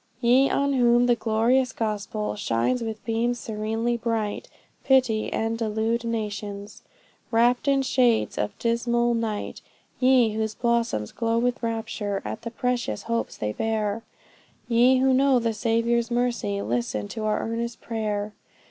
[0.19, 4.49] "Ye, on whom the glorious gospel, Shines with beams serenely bright,
[4.83, 6.81] Pity the deluded nations,
[7.29, 9.61] Wrapped in shades of dismal night;
[9.99, 14.01] Ye, whose bosoms glow with rapture, At the precious hopes they bear;
[14.67, 18.33] Ye, who know a Saviour's mercy, Listen to our earnest prayer!